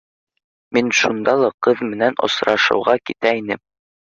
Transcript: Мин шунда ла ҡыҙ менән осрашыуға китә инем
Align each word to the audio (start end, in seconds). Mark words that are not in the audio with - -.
Мин 0.77 0.89
шунда 0.99 1.35
ла 1.43 1.51
ҡыҙ 1.67 1.85
менән 1.91 2.19
осрашыуға 2.29 2.99
китә 3.11 3.39
инем 3.43 3.63